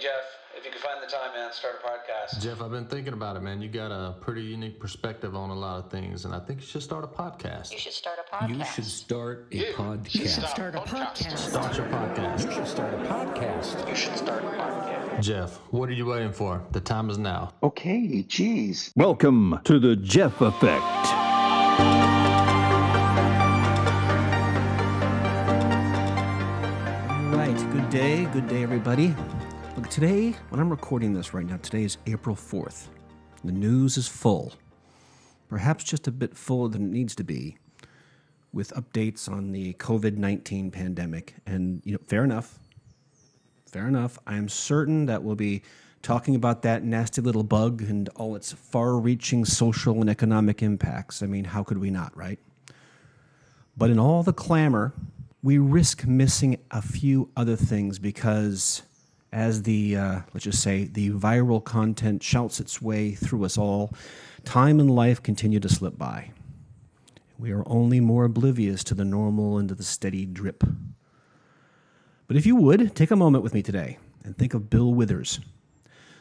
Jeff, 0.00 0.10
if 0.56 0.64
you 0.64 0.70
can 0.70 0.80
find 0.80 1.02
the 1.02 1.06
time, 1.10 1.34
man, 1.34 1.52
start 1.52 1.74
a 1.82 1.86
podcast. 1.86 2.40
Jeff, 2.40 2.62
I've 2.62 2.70
been 2.70 2.86
thinking 2.86 3.12
about 3.12 3.36
it, 3.36 3.40
man. 3.40 3.60
You 3.60 3.68
got 3.68 3.90
a 3.92 4.12
pretty 4.20 4.40
unique 4.42 4.80
perspective 4.80 5.36
on 5.36 5.50
a 5.50 5.54
lot 5.54 5.84
of 5.84 5.90
things, 5.90 6.24
and 6.24 6.34
I 6.34 6.38
think 6.40 6.60
you 6.60 6.66
should 6.66 6.82
start 6.82 7.04
a 7.04 7.06
podcast. 7.06 7.70
You 7.70 7.78
should 7.78 7.92
start 7.92 8.18
a 8.18 8.34
podcast. 8.34 8.48
You 8.58 8.64
should 8.64 8.84
start 8.86 9.46
a 9.52 9.56
You 9.56 9.62
should 9.66 9.74
podcast. 9.74 10.48
start 10.48 10.74
a 10.74 10.78
podcast. 10.80 11.36
Start 11.38 11.76
your 11.76 11.86
podcast. 11.88 12.44
You 12.46 12.50
should 12.52 12.66
start 12.66 12.94
a 12.94 12.96
podcast. 12.98 13.88
You 13.88 13.94
should 13.94 14.16
start 14.16 14.42
a 14.42 14.46
podcast. 14.46 15.20
Jeff, 15.20 15.56
what 15.70 15.88
are 15.90 15.92
you 15.92 16.06
waiting 16.06 16.32
for? 16.32 16.62
The 16.72 16.80
time 16.80 17.10
is 17.10 17.18
now. 17.18 17.52
Okay, 17.62 18.22
geez. 18.22 18.92
Welcome 18.96 19.60
to 19.64 19.78
the 19.78 19.96
Jeff 19.96 20.40
Effect. 20.40 20.84
All 27.20 27.36
right, 27.36 27.56
good 27.72 27.90
day, 27.90 28.24
good 28.32 28.48
day, 28.48 28.62
everybody. 28.62 29.14
Look, 29.80 29.88
today, 29.88 30.36
when 30.50 30.60
I'm 30.60 30.68
recording 30.68 31.14
this 31.14 31.32
right 31.32 31.46
now, 31.46 31.56
today 31.56 31.84
is 31.84 31.96
April 32.06 32.36
4th. 32.36 32.88
The 33.44 33.52
news 33.52 33.96
is 33.96 34.06
full, 34.06 34.52
perhaps 35.48 35.84
just 35.84 36.06
a 36.06 36.10
bit 36.10 36.36
fuller 36.36 36.68
than 36.68 36.84
it 36.84 36.90
needs 36.90 37.14
to 37.14 37.24
be, 37.24 37.56
with 38.52 38.74
updates 38.74 39.26
on 39.26 39.52
the 39.52 39.72
COVID 39.72 40.18
19 40.18 40.70
pandemic. 40.70 41.34
And, 41.46 41.80
you 41.86 41.92
know, 41.92 41.98
fair 42.06 42.24
enough. 42.24 42.58
Fair 43.64 43.88
enough. 43.88 44.18
I 44.26 44.36
am 44.36 44.50
certain 44.50 45.06
that 45.06 45.22
we'll 45.22 45.34
be 45.34 45.62
talking 46.02 46.34
about 46.34 46.60
that 46.60 46.84
nasty 46.84 47.22
little 47.22 47.42
bug 47.42 47.80
and 47.80 48.10
all 48.16 48.36
its 48.36 48.52
far 48.52 48.98
reaching 48.98 49.46
social 49.46 49.98
and 50.02 50.10
economic 50.10 50.62
impacts. 50.62 51.22
I 51.22 51.26
mean, 51.26 51.44
how 51.44 51.62
could 51.62 51.78
we 51.78 51.88
not, 51.88 52.14
right? 52.14 52.38
But 53.78 53.88
in 53.88 53.98
all 53.98 54.22
the 54.24 54.34
clamor, 54.34 54.92
we 55.42 55.56
risk 55.56 56.06
missing 56.06 56.58
a 56.70 56.82
few 56.82 57.30
other 57.34 57.56
things 57.56 57.98
because, 57.98 58.82
as 59.32 59.62
the, 59.62 59.96
uh, 59.96 60.20
let's 60.34 60.44
just 60.44 60.62
say, 60.62 60.84
the 60.84 61.10
viral 61.10 61.62
content 61.62 62.22
shouts 62.22 62.60
its 62.60 62.82
way 62.82 63.12
through 63.12 63.44
us 63.44 63.56
all, 63.56 63.92
time 64.44 64.80
and 64.80 64.90
life 64.90 65.22
continue 65.22 65.60
to 65.60 65.68
slip 65.68 65.96
by. 65.96 66.30
We 67.38 67.52
are 67.52 67.62
only 67.66 68.00
more 68.00 68.24
oblivious 68.24 68.84
to 68.84 68.94
the 68.94 69.04
normal 69.04 69.58
and 69.58 69.68
to 69.68 69.74
the 69.74 69.82
steady 69.82 70.26
drip. 70.26 70.64
But 72.26 72.36
if 72.36 72.44
you 72.44 72.56
would, 72.56 72.94
take 72.94 73.10
a 73.10 73.16
moment 73.16 73.42
with 73.42 73.54
me 73.54 73.62
today 73.62 73.98
and 74.24 74.36
think 74.36 74.54
of 74.54 74.68
Bill 74.68 74.92
Withers. 74.92 75.40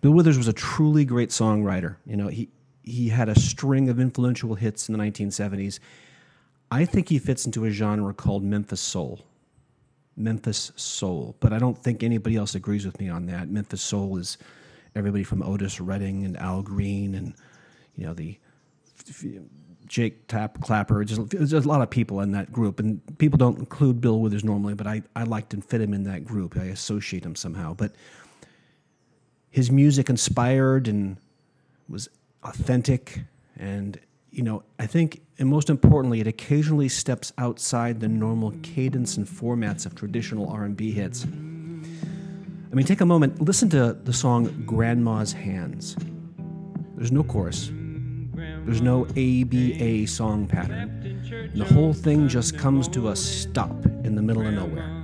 Bill 0.00 0.12
Withers 0.12 0.38
was 0.38 0.48
a 0.48 0.52
truly 0.52 1.04
great 1.04 1.30
songwriter. 1.30 1.96
You 2.06 2.16
know, 2.16 2.28
he, 2.28 2.48
he 2.82 3.08
had 3.08 3.28
a 3.28 3.38
string 3.38 3.88
of 3.88 3.98
influential 3.98 4.54
hits 4.54 4.88
in 4.88 4.96
the 4.96 5.02
1970s. 5.02 5.78
I 6.70 6.84
think 6.84 7.08
he 7.08 7.18
fits 7.18 7.44
into 7.44 7.64
a 7.64 7.70
genre 7.70 8.14
called 8.14 8.44
Memphis 8.44 8.80
Soul. 8.80 9.20
Memphis 10.20 10.72
Soul. 10.76 11.36
But 11.40 11.52
I 11.52 11.58
don't 11.58 11.76
think 11.76 12.02
anybody 12.02 12.36
else 12.36 12.54
agrees 12.54 12.86
with 12.86 13.00
me 13.00 13.08
on 13.08 13.26
that. 13.26 13.48
Memphis 13.48 13.82
Soul 13.82 14.16
is 14.18 14.38
everybody 14.94 15.24
from 15.24 15.42
Otis 15.42 15.80
Redding 15.80 16.24
and 16.24 16.36
Al 16.36 16.62
Green 16.62 17.14
and, 17.14 17.34
you 17.96 18.06
know, 18.06 18.14
the 18.14 18.38
Jake 19.86 20.28
Tap 20.28 20.60
Clapper. 20.60 21.04
Just, 21.04 21.30
there's 21.30 21.52
a 21.52 21.60
lot 21.60 21.82
of 21.82 21.90
people 21.90 22.20
in 22.20 22.32
that 22.32 22.52
group. 22.52 22.78
And 22.78 23.00
people 23.18 23.38
don't 23.38 23.58
include 23.58 24.00
Bill 24.00 24.20
Withers 24.20 24.44
normally, 24.44 24.74
but 24.74 24.86
I, 24.86 25.02
I 25.16 25.24
like 25.24 25.48
to 25.50 25.60
fit 25.60 25.80
him 25.80 25.94
in 25.94 26.04
that 26.04 26.24
group. 26.24 26.56
I 26.56 26.64
associate 26.64 27.24
him 27.24 27.34
somehow. 27.34 27.74
But 27.74 27.92
his 29.50 29.70
music 29.70 30.08
inspired 30.08 30.86
and 30.86 31.16
was 31.88 32.08
authentic 32.44 33.20
and 33.56 33.98
you 34.30 34.42
know 34.42 34.62
i 34.78 34.86
think 34.86 35.22
and 35.38 35.48
most 35.48 35.70
importantly 35.70 36.20
it 36.20 36.26
occasionally 36.26 36.88
steps 36.88 37.32
outside 37.38 38.00
the 38.00 38.08
normal 38.08 38.52
cadence 38.62 39.16
and 39.16 39.26
formats 39.26 39.86
of 39.86 39.94
traditional 39.94 40.48
r&b 40.48 40.90
hits. 40.92 41.24
I 41.24 42.74
mean 42.74 42.86
take 42.86 43.00
a 43.00 43.06
moment 43.06 43.40
listen 43.42 43.68
to 43.70 43.94
the 44.04 44.12
song 44.12 44.62
grandma's 44.66 45.32
hands. 45.32 45.96
There's 46.96 47.12
no 47.12 47.24
chorus. 47.24 47.70
There's 48.66 48.82
no 48.82 49.06
aba 49.06 50.06
song 50.06 50.46
pattern. 50.46 51.22
And 51.32 51.60
the 51.60 51.64
whole 51.64 51.92
thing 51.92 52.28
just 52.28 52.58
comes 52.58 52.86
to 52.88 53.08
a 53.08 53.16
stop 53.16 53.86
in 54.04 54.14
the 54.14 54.22
middle 54.22 54.46
of 54.46 54.52
nowhere. 54.52 54.96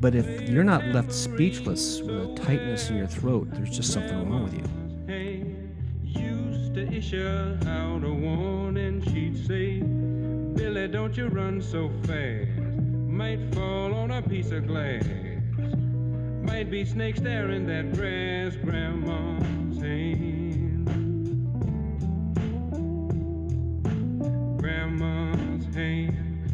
But 0.00 0.14
if 0.14 0.48
you're 0.48 0.64
not 0.64 0.84
left 0.86 1.12
speechless 1.12 2.00
with 2.00 2.16
a 2.16 2.34
tightness 2.34 2.90
in 2.90 2.96
your 2.96 3.06
throat 3.06 3.48
there's 3.52 3.74
just 3.74 3.92
something 3.92 4.28
wrong 4.28 4.44
with 4.44 4.54
you 4.54 4.85
out 6.96 8.04
a 8.04 8.10
warning. 8.10 9.02
She'd 9.02 9.36
say, 9.46 9.80
Billy, 9.80 10.88
don't 10.88 11.14
you 11.14 11.26
run 11.26 11.60
so 11.60 11.90
fast. 12.04 12.48
Might 13.06 13.54
fall 13.54 13.92
on 13.92 14.10
a 14.12 14.22
piece 14.22 14.50
of 14.50 14.66
glass. 14.66 15.04
Might 16.42 16.70
be 16.70 16.86
snakes 16.86 17.20
there 17.20 17.50
in 17.50 17.66
that 17.66 17.92
grass, 17.92 18.56
Grandma's 18.56 19.78
hand. 19.78 20.88
Grandma's 24.58 25.74
hand. 25.74 26.50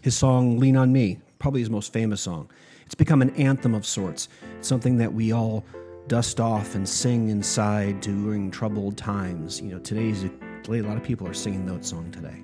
His 0.00 0.16
song 0.16 0.58
Lean 0.58 0.78
on 0.78 0.90
Me, 0.90 1.18
probably 1.38 1.60
his 1.60 1.68
most 1.68 1.92
famous 1.92 2.22
song. 2.22 2.50
It's 2.86 2.94
become 2.94 3.20
an 3.20 3.34
anthem 3.36 3.74
of 3.74 3.84
sorts, 3.84 4.30
something 4.62 4.96
that 4.96 5.12
we 5.12 5.30
all 5.30 5.62
dust 6.08 6.40
off 6.40 6.74
and 6.74 6.88
sing 6.88 7.28
inside 7.28 8.00
during 8.00 8.50
troubled 8.50 8.96
times. 8.96 9.60
You 9.60 9.72
know, 9.72 9.78
today's 9.78 10.24
today 10.64 10.80
a 10.80 10.82
lot 10.82 10.96
of 10.96 11.02
people 11.02 11.28
are 11.28 11.34
singing 11.34 11.66
that 11.66 11.84
song 11.84 12.10
today. 12.10 12.42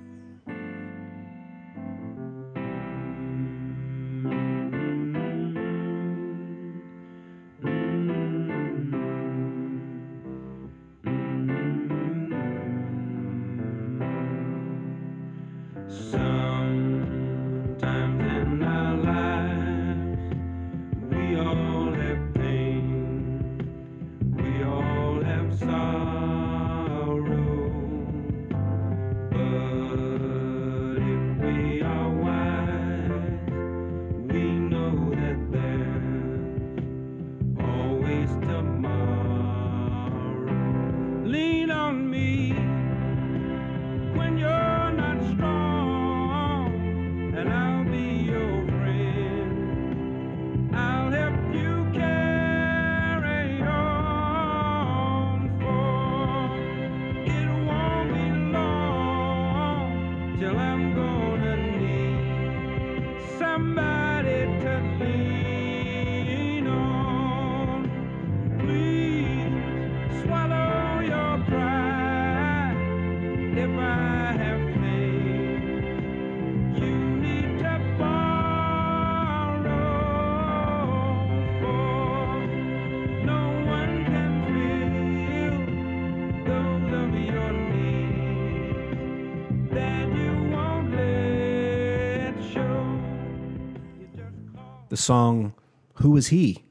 The 94.95 94.99
song 94.99 95.55
Who 95.95 96.17
Is 96.17 96.29
He? 96.29 96.63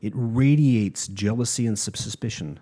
It 0.00 0.12
radiates 0.14 1.08
jealousy 1.08 1.66
and 1.66 1.76
suspicion. 1.76 2.60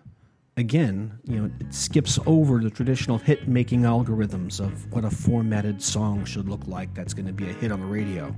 Again, 0.56 1.19
you 1.25 1.38
know, 1.38 1.50
it 1.61 1.75
skips 1.75 2.19
over 2.25 2.58
the 2.58 2.70
traditional 2.70 3.19
hit 3.19 3.46
making 3.46 3.82
algorithms 3.82 4.61
of 4.61 4.90
what 4.94 5.05
a 5.05 5.11
formatted 5.11 5.82
song 5.82 6.25
should 6.25 6.49
look 6.49 6.67
like 6.67 6.94
that's 6.94 7.12
going 7.12 7.26
to 7.26 7.34
be 7.34 7.50
a 7.50 7.52
hit 7.52 7.70
on 7.70 7.81
the 7.81 7.87
radio. 7.87 8.34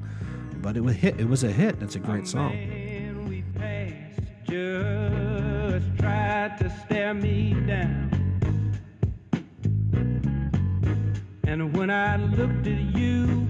But 0.56 0.76
it 0.76 0.81
was 0.81 0.96
hit. 0.96 1.20
It 1.20 1.29
was 1.29 1.44
a 1.44 1.52
hit. 1.52 1.81
It's 1.81 1.94
a 1.94 2.00
great 2.00 2.26
song. 2.26 2.50
And 11.44 11.76
when 11.76 11.90
I 11.90 12.17
looked 12.17 12.67
at 12.67 12.96
you, 12.96 13.46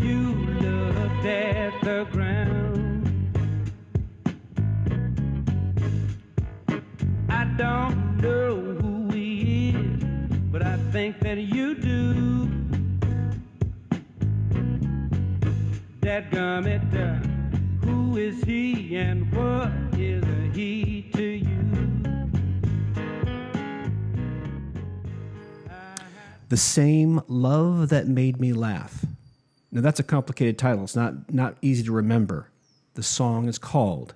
you 0.00 0.34
looked 0.60 0.95
dead 1.22 1.72
the 1.82 2.06
ground. 2.10 3.08
I 7.28 7.44
don't 7.56 8.18
know 8.18 8.56
who 8.80 9.10
he 9.10 9.70
is, 9.70 10.02
but 10.52 10.62
I 10.62 10.76
think 10.92 11.20
that 11.20 11.38
you 11.38 11.74
do. 11.74 12.48
That 16.00 16.30
gummit, 16.30 16.82
who 17.84 18.16
is 18.16 18.42
he 18.44 18.96
and 18.96 19.32
what 19.32 19.72
is 19.98 20.24
he 20.54 21.10
to 21.14 21.22
you? 21.22 21.46
The 26.48 26.56
same 26.56 27.22
love 27.26 27.88
that 27.88 28.06
made 28.06 28.38
me 28.40 28.52
laugh 28.52 29.05
now, 29.76 29.82
that's 29.82 30.00
a 30.00 30.04
complicated 30.04 30.56
title. 30.56 30.84
It's 30.84 30.96
not, 30.96 31.30
not 31.30 31.58
easy 31.60 31.84
to 31.84 31.92
remember. 31.92 32.48
The 32.94 33.02
song 33.02 33.46
is 33.46 33.58
called 33.58 34.14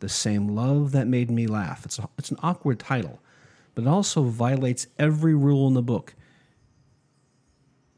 The 0.00 0.08
Same 0.08 0.48
Love 0.48 0.90
That 0.90 1.06
Made 1.06 1.30
Me 1.30 1.46
Laugh. 1.46 1.84
It's, 1.84 2.00
a, 2.00 2.08
it's 2.18 2.32
an 2.32 2.38
awkward 2.42 2.80
title, 2.80 3.20
but 3.76 3.82
it 3.82 3.86
also 3.86 4.24
violates 4.24 4.88
every 4.98 5.36
rule 5.36 5.68
in 5.68 5.74
the 5.74 5.82
book. 5.82 6.16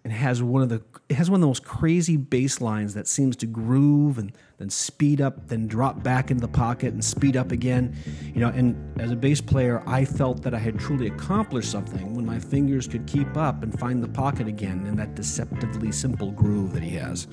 It 0.02 0.12
has 0.12 0.42
one 0.42 0.62
of 0.62 0.70
the 0.70 0.82
it 1.10 1.16
has 1.16 1.30
one 1.30 1.38
of 1.38 1.40
the 1.42 1.46
most 1.46 1.64
crazy 1.64 2.16
bass 2.16 2.60
lines 2.60 2.94
that 2.94 3.06
seems 3.06 3.36
to 3.36 3.46
groove 3.46 4.16
and 4.16 4.32
then 4.56 4.70
speed 4.70 5.20
up, 5.20 5.48
then 5.48 5.66
drop 5.66 6.02
back 6.02 6.30
into 6.30 6.40
the 6.40 6.52
pocket 6.52 6.94
and 6.94 7.04
speed 7.04 7.36
up 7.36 7.52
again. 7.52 7.94
You 8.34 8.40
know, 8.40 8.48
and 8.48 8.98
as 9.00 9.10
a 9.10 9.16
bass 9.16 9.40
player, 9.40 9.82
I 9.86 10.04
felt 10.04 10.42
that 10.42 10.54
I 10.54 10.58
had 10.58 10.78
truly 10.78 11.08
accomplished 11.08 11.70
something 11.70 12.14
when 12.14 12.24
my 12.24 12.38
fingers 12.38 12.86
could 12.86 13.06
keep 13.06 13.36
up 13.36 13.62
and 13.62 13.78
find 13.78 14.02
the 14.02 14.08
pocket 14.08 14.46
again 14.46 14.86
in 14.86 14.96
that 14.96 15.14
deceptively 15.14 15.92
simple 15.92 16.30
groove 16.30 16.72
that 16.72 16.82
he 16.82 16.96
has. 16.96 17.26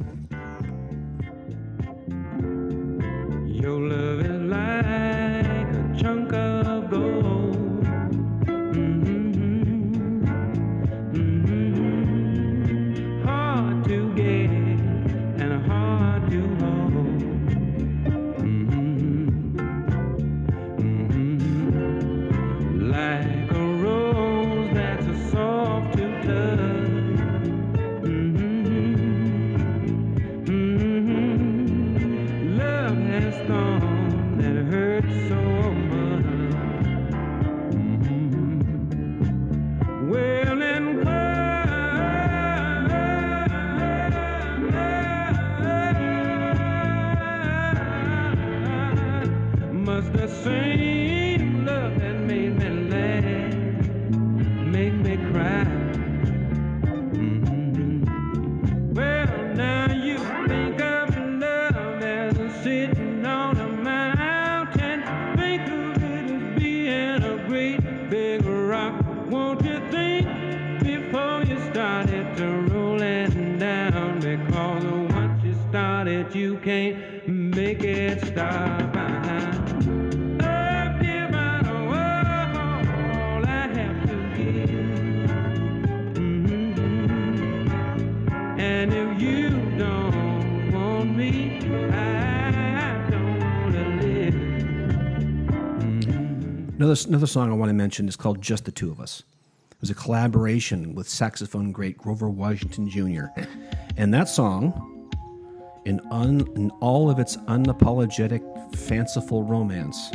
Another, 96.80 96.96
another 97.08 97.26
song 97.26 97.52
I 97.52 97.56
want 97.56 97.70
to 97.70 97.74
mention 97.74 98.08
is 98.08 98.16
called 98.16 98.44
Just 98.44 98.66
the 98.66 98.72
Two 98.72 98.92
of 98.92 99.00
Us. 99.00 99.24
It 99.72 99.82
was 99.82 99.90
a 99.90 99.96
collaboration 99.96 100.94
with 100.94 101.10
saxophone 101.10 101.72
great 101.72 101.98
Grover 101.98 102.30
Washington 102.30 102.88
Jr. 102.88 103.26
And 103.98 104.14
that 104.14 104.30
song, 104.30 104.97
in, 105.88 106.02
un, 106.12 106.46
in 106.58 106.70
all 106.82 107.10
of 107.10 107.18
its 107.18 107.38
unapologetic, 107.48 108.44
fanciful 108.76 109.44
romance, 109.44 110.12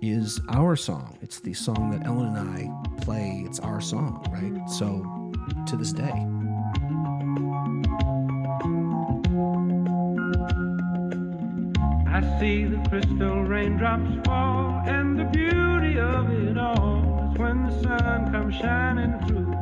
is 0.00 0.40
our 0.48 0.76
song. 0.76 1.18
It's 1.20 1.40
the 1.40 1.52
song 1.54 1.90
that 1.90 2.06
Ellen 2.06 2.36
and 2.36 2.48
I 2.48 3.00
play. 3.02 3.42
It's 3.44 3.58
our 3.58 3.80
song, 3.80 4.24
right? 4.30 4.70
So, 4.70 5.02
to 5.66 5.76
this 5.76 5.92
day. 5.92 6.12
I 12.06 12.38
see 12.38 12.64
the 12.66 12.80
crystal 12.88 13.42
raindrops 13.42 14.24
fall, 14.24 14.82
and 14.86 15.18
the 15.18 15.24
beauty 15.24 15.98
of 15.98 16.30
it 16.30 16.56
all 16.56 17.28
is 17.32 17.38
when 17.38 17.64
the 17.66 17.82
sun 17.82 18.30
comes 18.30 18.54
shining 18.54 19.18
through 19.26 19.61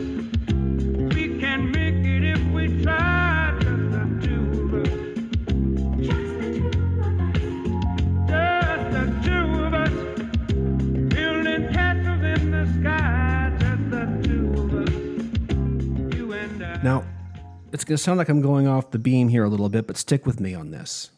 It's 17.81 17.87
going 17.87 17.97
to 17.97 18.03
sound 18.03 18.19
like 18.19 18.29
I'm 18.29 18.43
going 18.43 18.67
off 18.67 18.91
the 18.91 18.99
beam 18.99 19.29
here 19.29 19.43
a 19.43 19.49
little 19.49 19.67
bit, 19.67 19.87
but 19.87 19.97
stick 19.97 20.27
with 20.27 20.39
me 20.39 20.53
on 20.53 20.69
this. 20.69 21.09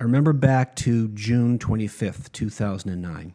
I 0.00 0.04
remember 0.04 0.32
back 0.32 0.74
to 0.76 1.08
June 1.08 1.58
25th, 1.58 2.32
2009. 2.32 3.34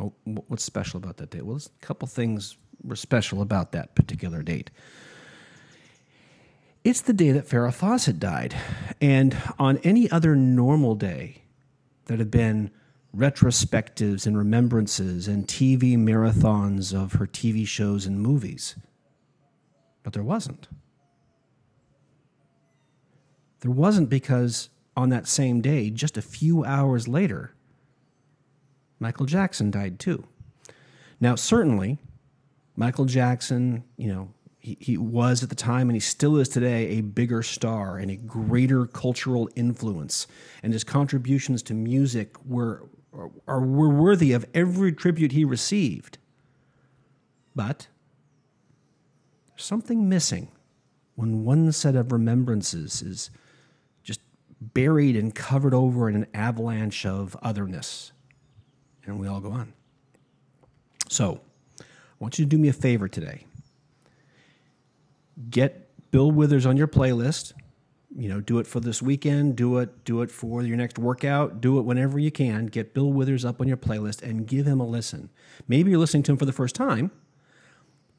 Oh, 0.00 0.12
what's 0.24 0.64
special 0.64 0.98
about 0.98 1.18
that 1.18 1.30
date? 1.30 1.42
Well, 1.42 1.54
there's 1.54 1.70
a 1.80 1.86
couple 1.86 2.08
things 2.08 2.56
were 2.82 2.96
special 2.96 3.42
about 3.42 3.70
that 3.70 3.94
particular 3.94 4.42
date. 4.42 4.70
It's 6.82 7.02
the 7.02 7.12
day 7.12 7.30
that 7.30 7.46
Farrah 7.46 7.72
Fawcett 7.72 8.18
died. 8.18 8.56
And 9.00 9.36
on 9.56 9.78
any 9.84 10.10
other 10.10 10.34
normal 10.34 10.96
day, 10.96 11.42
that 12.06 12.18
had 12.18 12.32
been 12.32 12.72
retrospectives 13.16 14.26
and 14.26 14.36
remembrances 14.36 15.28
and 15.28 15.46
TV 15.46 15.96
marathons 15.96 16.92
of 16.92 17.12
her 17.12 17.28
TV 17.28 17.64
shows 17.64 18.04
and 18.04 18.20
movies. 18.20 18.74
But 20.02 20.12
there 20.12 20.22
wasn't. 20.22 20.68
There 23.60 23.70
wasn't 23.70 24.08
because 24.08 24.70
on 24.96 25.10
that 25.10 25.28
same 25.28 25.60
day, 25.60 25.90
just 25.90 26.16
a 26.16 26.22
few 26.22 26.64
hours 26.64 27.06
later, 27.06 27.52
Michael 28.98 29.26
Jackson 29.26 29.70
died 29.70 29.98
too. 29.98 30.24
Now, 31.20 31.34
certainly, 31.34 31.98
Michael 32.76 33.04
Jackson, 33.04 33.84
you 33.96 34.08
know, 34.08 34.30
he, 34.58 34.76
he 34.80 34.96
was 34.98 35.42
at 35.42 35.48
the 35.48 35.54
time 35.54 35.88
and 35.88 35.96
he 35.96 36.00
still 36.00 36.36
is 36.36 36.48
today 36.48 36.98
a 36.98 37.00
bigger 37.00 37.42
star 37.42 37.98
and 37.98 38.10
a 38.10 38.16
greater 38.16 38.86
cultural 38.86 39.48
influence. 39.56 40.26
And 40.62 40.72
his 40.72 40.84
contributions 40.84 41.62
to 41.64 41.74
music 41.74 42.36
were, 42.44 42.88
are, 43.46 43.60
were 43.60 43.88
worthy 43.88 44.32
of 44.32 44.46
every 44.54 44.92
tribute 44.92 45.32
he 45.32 45.44
received. 45.44 46.18
But 47.54 47.88
something 49.60 50.08
missing 50.08 50.48
when 51.14 51.44
one 51.44 51.70
set 51.72 51.96
of 51.96 52.12
remembrances 52.12 53.02
is 53.02 53.30
just 54.02 54.20
buried 54.60 55.16
and 55.16 55.34
covered 55.34 55.74
over 55.74 56.08
in 56.08 56.16
an 56.16 56.26
avalanche 56.34 57.04
of 57.04 57.36
otherness. 57.42 58.12
And 59.04 59.18
we 59.20 59.28
all 59.28 59.40
go 59.40 59.50
on. 59.50 59.72
So, 61.08 61.40
I 61.80 61.84
want 62.18 62.38
you 62.38 62.44
to 62.44 62.48
do 62.48 62.58
me 62.58 62.68
a 62.68 62.72
favor 62.72 63.08
today. 63.08 63.46
Get 65.48 65.88
Bill 66.10 66.30
Withers 66.30 66.66
on 66.66 66.76
your 66.76 66.88
playlist. 66.88 67.52
You 68.16 68.28
know, 68.28 68.40
do 68.40 68.58
it 68.58 68.66
for 68.66 68.80
this 68.80 69.00
weekend, 69.00 69.56
do 69.56 69.78
it, 69.78 70.04
do 70.04 70.20
it 70.22 70.32
for 70.32 70.62
your 70.62 70.76
next 70.76 70.98
workout, 70.98 71.60
do 71.60 71.78
it 71.78 71.82
whenever 71.82 72.18
you 72.18 72.32
can. 72.32 72.66
Get 72.66 72.92
Bill 72.92 73.12
Withers 73.12 73.44
up 73.44 73.60
on 73.60 73.68
your 73.68 73.76
playlist 73.76 74.22
and 74.22 74.46
give 74.46 74.66
him 74.66 74.80
a 74.80 74.86
listen. 74.86 75.30
Maybe 75.68 75.90
you're 75.90 76.00
listening 76.00 76.24
to 76.24 76.32
him 76.32 76.38
for 76.38 76.44
the 76.44 76.52
first 76.52 76.74
time, 76.74 77.12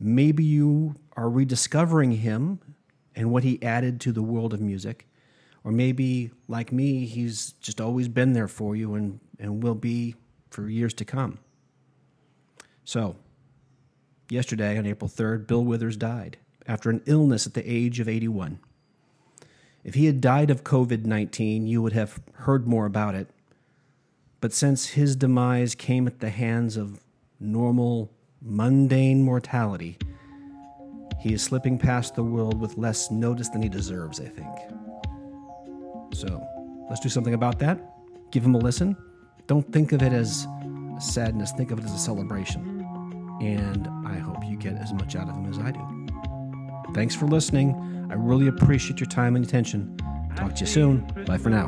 Maybe 0.03 0.43
you 0.43 0.95
are 1.15 1.29
rediscovering 1.29 2.11
him 2.11 2.59
and 3.15 3.31
what 3.31 3.43
he 3.43 3.61
added 3.61 4.01
to 4.01 4.11
the 4.11 4.23
world 4.23 4.53
of 4.53 4.59
music. 4.59 5.07
Or 5.63 5.71
maybe, 5.71 6.31
like 6.47 6.71
me, 6.71 7.05
he's 7.05 7.51
just 7.61 7.79
always 7.79 8.07
been 8.07 8.33
there 8.33 8.47
for 8.47 8.75
you 8.75 8.95
and, 8.95 9.19
and 9.39 9.61
will 9.61 9.75
be 9.75 10.15
for 10.49 10.67
years 10.67 10.95
to 10.95 11.05
come. 11.05 11.37
So, 12.83 13.15
yesterday 14.27 14.75
on 14.79 14.87
April 14.87 15.07
3rd, 15.07 15.45
Bill 15.45 15.63
Withers 15.63 15.97
died 15.97 16.37
after 16.65 16.89
an 16.89 17.03
illness 17.05 17.45
at 17.45 17.53
the 17.53 17.71
age 17.71 17.99
of 17.99 18.09
81. 18.09 18.59
If 19.83 19.93
he 19.93 20.05
had 20.05 20.19
died 20.19 20.49
of 20.49 20.63
COVID 20.63 21.05
19, 21.05 21.67
you 21.67 21.81
would 21.81 21.93
have 21.93 22.19
heard 22.33 22.67
more 22.67 22.87
about 22.87 23.13
it. 23.13 23.29
But 24.39 24.51
since 24.53 24.89
his 24.89 25.15
demise 25.15 25.75
came 25.75 26.07
at 26.07 26.19
the 26.19 26.29
hands 26.31 26.75
of 26.75 26.99
normal, 27.39 28.11
mundane 28.41 29.23
mortality, 29.23 29.97
he 31.19 31.33
is 31.33 31.43
slipping 31.43 31.77
past 31.77 32.15
the 32.15 32.23
world 32.23 32.59
with 32.59 32.77
less 32.77 33.11
notice 33.11 33.49
than 33.49 33.61
he 33.61 33.69
deserves, 33.69 34.19
I 34.19 34.25
think. 34.25 34.49
So, 36.13 36.43
let's 36.89 36.99
do 36.99 37.09
something 37.09 37.33
about 37.33 37.59
that. 37.59 37.79
Give 38.31 38.43
him 38.43 38.55
a 38.55 38.57
listen. 38.57 38.97
Don't 39.47 39.71
think 39.71 39.91
of 39.91 40.01
it 40.01 40.13
as 40.13 40.47
sadness, 40.99 41.51
think 41.51 41.71
of 41.71 41.79
it 41.79 41.85
as 41.85 41.93
a 41.93 41.99
celebration. 41.99 42.85
And 43.41 43.87
I 44.05 44.17
hope 44.17 44.37
you 44.45 44.55
get 44.57 44.73
as 44.75 44.93
much 44.93 45.15
out 45.15 45.29
of 45.29 45.35
him 45.35 45.45
as 45.45 45.59
I 45.59 45.71
do. 45.71 46.93
Thanks 46.93 47.15
for 47.15 47.25
listening. 47.25 47.75
I 48.09 48.15
really 48.15 48.47
appreciate 48.47 48.99
your 48.99 49.09
time 49.09 49.35
and 49.35 49.45
attention. 49.45 49.97
Talk 50.35 50.55
to 50.55 50.61
you 50.61 50.67
soon. 50.67 51.01
Bye 51.25 51.37
for 51.37 51.49
now 51.49 51.67